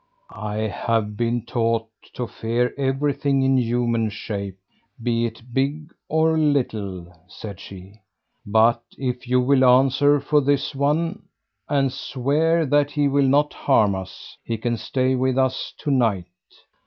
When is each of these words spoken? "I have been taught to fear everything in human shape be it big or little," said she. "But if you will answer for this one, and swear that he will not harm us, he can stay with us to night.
"I 0.33 0.55
have 0.61 1.15
been 1.15 1.45
taught 1.45 1.87
to 2.15 2.25
fear 2.25 2.73
everything 2.75 3.43
in 3.43 3.55
human 3.57 4.09
shape 4.09 4.57
be 4.99 5.27
it 5.27 5.53
big 5.53 5.93
or 6.09 6.39
little," 6.39 7.13
said 7.27 7.59
she. 7.59 8.01
"But 8.43 8.81
if 8.97 9.27
you 9.27 9.39
will 9.39 9.63
answer 9.63 10.19
for 10.19 10.41
this 10.41 10.73
one, 10.73 11.25
and 11.69 11.93
swear 11.93 12.65
that 12.65 12.89
he 12.89 13.07
will 13.07 13.27
not 13.27 13.53
harm 13.53 13.93
us, 13.93 14.35
he 14.43 14.57
can 14.57 14.75
stay 14.75 15.13
with 15.13 15.37
us 15.37 15.71
to 15.81 15.91
night. 15.91 16.25